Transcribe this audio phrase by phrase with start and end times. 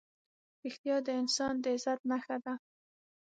[0.65, 2.53] رښتیا د انسان د عزت نښه ده.